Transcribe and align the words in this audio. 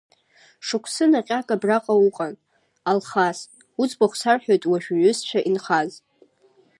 Шықәсы 0.65 1.05
наҟьак 1.11 1.47
абраҟа 1.55 1.93
уҟан, 2.07 2.33
Алхас, 2.89 3.39
уӡбахә 3.81 4.17
сарҳәоит 4.21 4.63
уажә 4.71 4.89
уҩызцәа 4.93 5.39
инхаз. 5.49 5.91